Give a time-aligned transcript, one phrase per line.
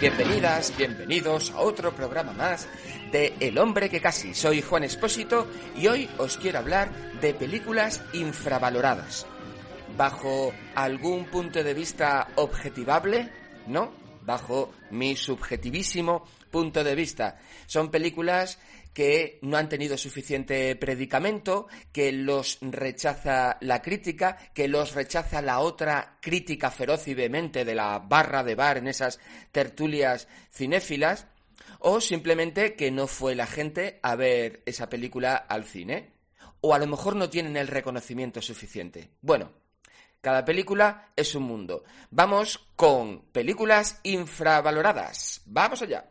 [0.00, 2.68] Bienvenidas, bienvenidos a otro programa más
[3.10, 4.32] de El hombre que casi.
[4.32, 9.26] Soy Juan Espósito y hoy os quiero hablar de películas infravaloradas.
[9.96, 13.28] Bajo algún punto de vista objetivable,
[13.66, 13.90] ¿no?
[14.28, 17.38] Bajo mi subjetivísimo punto de vista.
[17.66, 18.58] Son películas
[18.92, 25.60] que no han tenido suficiente predicamento, que los rechaza la crítica, que los rechaza la
[25.60, 29.18] otra crítica feroz y vehemente de la barra de bar en esas
[29.50, 31.26] tertulias cinéfilas,
[31.78, 36.12] o simplemente que no fue la gente a ver esa película al cine,
[36.60, 39.08] o a lo mejor no tienen el reconocimiento suficiente.
[39.22, 39.52] Bueno,
[40.28, 41.84] cada película es un mundo.
[42.10, 45.40] Vamos con películas infravaloradas.
[45.46, 46.04] Vamos allá.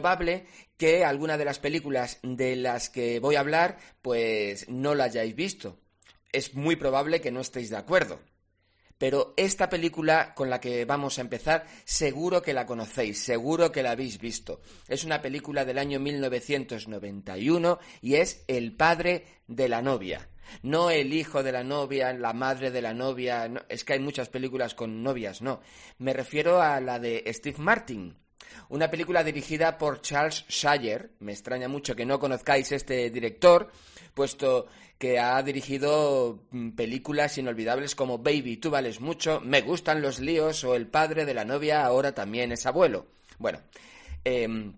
[0.00, 0.46] Probable
[0.76, 5.34] que alguna de las películas de las que voy a hablar pues no la hayáis
[5.34, 5.76] visto.
[6.30, 8.20] Es muy probable que no estéis de acuerdo.
[8.96, 13.82] Pero esta película con la que vamos a empezar seguro que la conocéis, seguro que
[13.82, 14.60] la habéis visto.
[14.86, 20.28] Es una película del año 1991 y es El padre de la novia.
[20.62, 24.28] No el hijo de la novia, la madre de la novia, es que hay muchas
[24.28, 25.60] películas con novias, no.
[25.98, 28.16] Me refiero a la de Steve Martin,
[28.68, 31.10] una película dirigida por Charles Shire.
[31.20, 33.70] Me extraña mucho que no conozcáis este director,
[34.14, 34.66] puesto
[34.98, 40.64] que ha dirigido mm, películas inolvidables como Baby, tú vales mucho, Me gustan los líos
[40.64, 43.06] o El padre de la novia ahora también es abuelo.
[43.38, 43.60] Bueno,
[44.24, 44.74] em,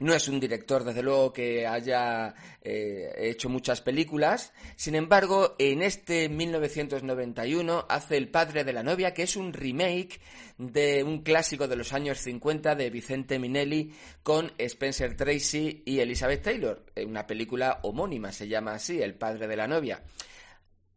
[0.00, 4.52] no es un director, desde luego, que haya eh, hecho muchas películas.
[4.74, 10.20] Sin embargo, en este 1991 hace El padre de la novia, que es un remake
[10.56, 16.42] de un clásico de los años 50 de Vicente Minelli con Spencer Tracy y Elizabeth
[16.42, 16.86] Taylor.
[16.94, 20.02] Eh, una película homónima, se llama así, El padre de la novia.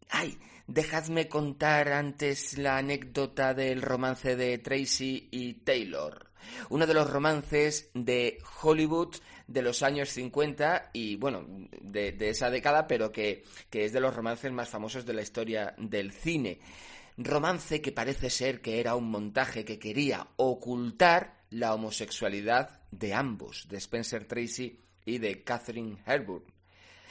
[0.09, 0.38] ¡Ay!
[0.66, 6.32] Dejadme contar antes la anécdota del romance de Tracy y Taylor
[6.70, 9.16] uno de los romances de Hollywood
[9.48, 11.46] de los años 50 y, bueno,
[11.81, 15.76] de, esa década, pero que, que es de los romances más famosos de la historia
[15.78, 16.59] del cine.
[17.18, 23.68] Romance que parece ser que era un montaje que quería ocultar la homosexualidad de ambos,
[23.70, 26.44] de Spencer Tracy y de Catherine Hepburn.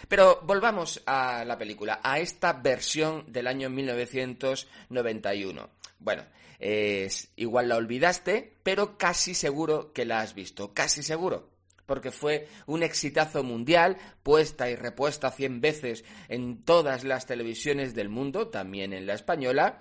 [0.08, 5.70] Pero volvamos a la película, a esta versión del año 1991.
[6.02, 6.24] Bueno,
[6.58, 11.50] es, igual la olvidaste, pero casi seguro que la has visto, casi seguro.
[11.86, 18.08] Porque fue un exitazo mundial, puesta y repuesta cien veces en todas las televisiones del
[18.08, 19.80] mundo, también en la española,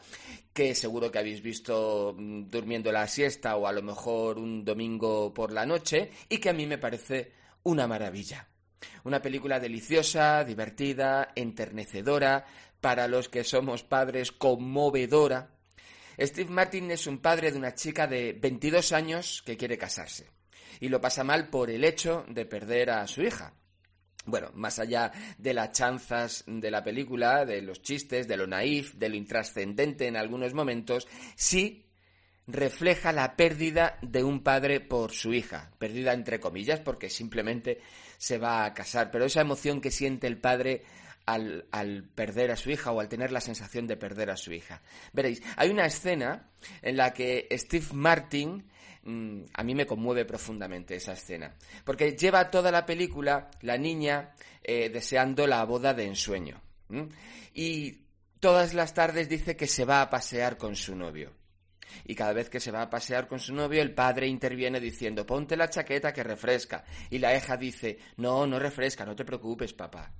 [0.53, 5.33] que seguro que habéis visto mm, durmiendo la siesta o a lo mejor un domingo
[5.33, 7.31] por la noche, y que a mí me parece
[7.63, 8.47] una maravilla.
[9.03, 12.45] Una película deliciosa, divertida, enternecedora,
[12.81, 15.51] para los que somos padres conmovedora,
[16.19, 20.29] Steve Martin es un padre de una chica de 22 años que quiere casarse
[20.79, 23.53] y lo pasa mal por el hecho de perder a su hija.
[24.25, 28.93] Bueno, más allá de las chanzas de la película, de los chistes, de lo naif,
[28.95, 31.87] de lo intrascendente en algunos momentos, sí
[32.47, 37.79] refleja la pérdida de un padre por su hija, pérdida entre comillas porque simplemente
[38.17, 40.83] se va a casar, pero esa emoción que siente el padre
[41.25, 44.81] al, perder a su hija o al tener la sensación de perder a su hija.
[45.13, 46.49] Veréis, hay una escena
[46.81, 48.67] en la que Steve Martin,
[49.03, 54.31] mm, a mí me conmueve profundamente esa escena, porque lleva toda la película la niña
[54.63, 56.61] eh, deseando la boda de ensueño.
[57.53, 58.01] Y
[58.39, 61.33] todas las tardes dice que se va a pasear con su novio.
[62.05, 65.25] Y cada vez que se va a pasear con su novio, el padre interviene diciendo,
[65.25, 66.83] ponte la chaqueta que refresca.
[67.09, 70.11] Y la hija dice, no, no refresca, no te preocupes, papá.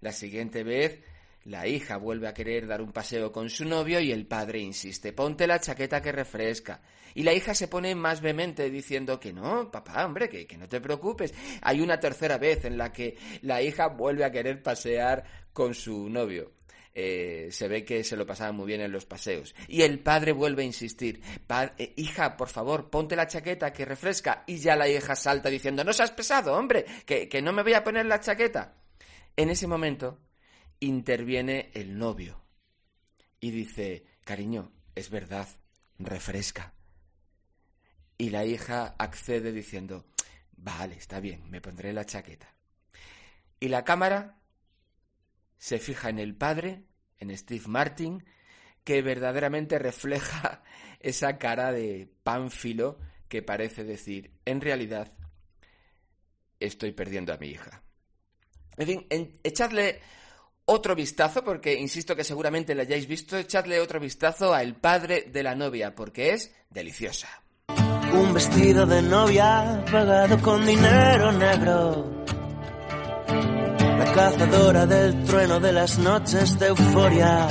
[0.00, 1.00] La siguiente vez,
[1.44, 5.12] la hija vuelve a querer dar un paseo con su novio y el padre insiste,
[5.12, 6.80] ponte la chaqueta que refresca.
[7.14, 10.68] Y la hija se pone más vehemente diciendo que no, papá, hombre, que, que no
[10.68, 11.32] te preocupes.
[11.62, 16.08] Hay una tercera vez en la que la hija vuelve a querer pasear con su
[16.08, 16.52] novio.
[16.96, 19.54] Eh, se ve que se lo pasaba muy bien en los paseos.
[19.68, 21.20] Y el padre vuelve a insistir,
[21.76, 24.44] eh, hija, por favor, ponte la chaqueta que refresca.
[24.46, 27.74] Y ya la hija salta diciendo, no seas pesado, hombre, que, que no me voy
[27.74, 28.74] a poner la chaqueta.
[29.36, 30.20] En ese momento
[30.80, 32.40] interviene el novio
[33.40, 35.48] y dice, cariño, es verdad,
[35.98, 36.74] refresca.
[38.16, 40.06] Y la hija accede diciendo,
[40.56, 42.54] vale, está bien, me pondré la chaqueta.
[43.60, 44.40] y la cámara
[45.56, 46.84] se fija en el padre,
[47.18, 48.24] en Steve Martin,
[48.84, 50.62] que verdaderamente refleja
[51.00, 52.98] esa cara de pánfilo
[53.28, 55.12] que parece decir, en realidad,
[56.60, 57.83] estoy perdiendo a mi hija.
[58.76, 60.00] En fin, echadle
[60.66, 65.28] otro vistazo, porque insisto que seguramente la hayáis visto, echadle otro vistazo a El padre
[65.30, 67.28] de la novia, porque es deliciosa.
[68.12, 72.24] Un vestido de novia pagado con dinero negro.
[73.98, 77.48] La cazadora del trueno de las noches de euforia.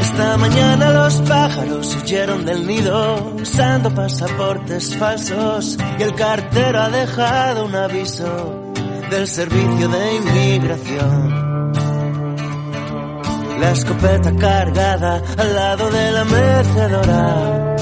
[0.00, 7.64] Esta mañana los pájaros huyeron del nido usando pasaportes falsos y el cartero ha dejado
[7.64, 8.63] un aviso
[9.14, 11.72] del servicio de inmigración.
[13.60, 17.76] La escopeta cargada al lado de la mecedora.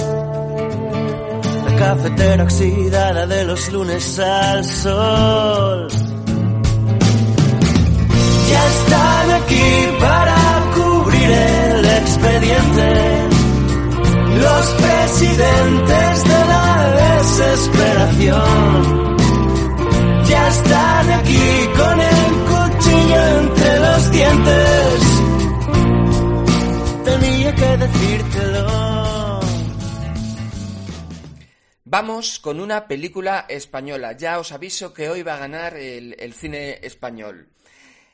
[1.66, 5.88] La cafetera oxidada de los lunes al sol.
[8.50, 10.31] Ya están aquí para
[31.92, 34.16] Vamos con una película española.
[34.16, 37.50] Ya os aviso que hoy va a ganar el, cine español.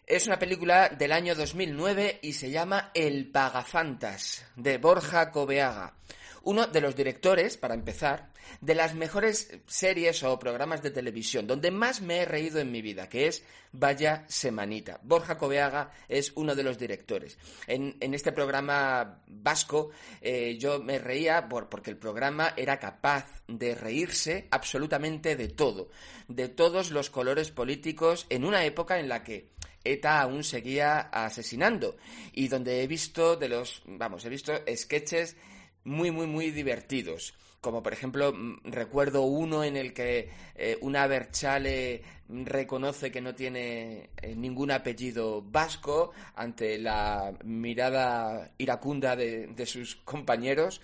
[0.04, 5.94] Es una película del año 2009 y se llama El Pagafantas, de Borja Cobeaga
[6.42, 8.30] uno de los directores, para empezar,
[8.60, 12.82] de las mejores series o programas de televisión, donde más me he reído en mi
[12.82, 15.00] vida, que es Vaya Semanita.
[15.02, 17.38] Borja Coveaga es uno de los directores.
[17.66, 19.90] En, este programa vasco
[20.20, 25.90] eh, yo me reía porque el programa era capaz de reírse absolutamente de todo,
[26.28, 29.50] de todos los colores políticos en una época en la que
[29.84, 31.96] ETA aún seguía asesinando
[32.32, 35.36] y donde he visto de los, vamos, he visto sketches
[35.84, 37.34] muy, muy, muy divertidos.
[37.60, 43.34] Como por ejemplo, mm, recuerdo uno en el que eh, una Berchale reconoce que no
[43.34, 50.80] tiene eh, ningún apellido vasco ante la mirada iracunda de, sus compañeros.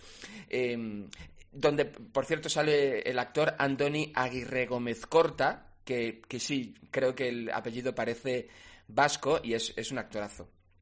[0.49, 1.09] Em,
[1.53, 7.29] donde, por cierto, sale el actor Andoni Aguirre Gómez Corta, que, que sí, creo que
[7.29, 8.49] el apellido parece
[8.89, 10.49] vasco y es, es un actorazo.